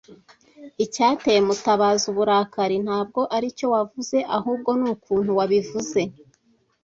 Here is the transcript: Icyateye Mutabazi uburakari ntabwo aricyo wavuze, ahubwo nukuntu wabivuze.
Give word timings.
Icyateye 0.83 1.39
Mutabazi 1.47 2.03
uburakari 2.11 2.77
ntabwo 2.85 3.21
aricyo 3.35 3.65
wavuze, 3.73 4.17
ahubwo 4.37 4.69
nukuntu 4.79 5.31
wabivuze. 5.37 6.01